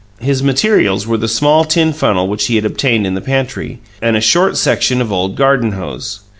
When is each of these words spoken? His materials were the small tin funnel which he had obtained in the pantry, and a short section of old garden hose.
His 0.19 0.41
materials 0.41 1.05
were 1.05 1.17
the 1.19 1.27
small 1.27 1.63
tin 1.63 1.93
funnel 1.93 2.27
which 2.27 2.47
he 2.47 2.55
had 2.55 2.65
obtained 2.65 3.05
in 3.05 3.13
the 3.13 3.21
pantry, 3.21 3.77
and 4.01 4.17
a 4.17 4.19
short 4.19 4.57
section 4.57 4.99
of 4.99 5.11
old 5.11 5.35
garden 5.35 5.73
hose. 5.73 6.21